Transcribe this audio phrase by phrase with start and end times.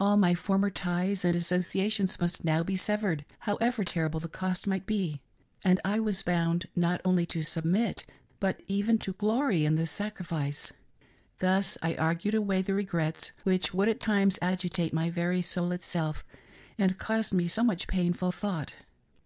[0.00, 4.86] All my former ties and associations must now be severed, however terrible the cost might
[4.86, 5.20] be;
[5.62, 8.06] and I was bound not oply to submit,
[8.40, 10.72] but even to glory in the sacrifice.
[11.40, 16.24] Thus I argued away the regrets which would at times agitate my very soul itself,
[16.78, 18.72] and caused me so much painful thought.